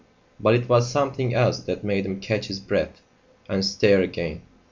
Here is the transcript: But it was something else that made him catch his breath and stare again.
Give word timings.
But 0.39 0.55
it 0.55 0.67
was 0.67 0.89
something 0.89 1.35
else 1.35 1.59
that 1.59 1.83
made 1.83 2.07
him 2.07 2.19
catch 2.21 2.47
his 2.47 2.59
breath 2.59 3.03
and 3.47 3.63
stare 3.63 4.01
again. 4.01 4.41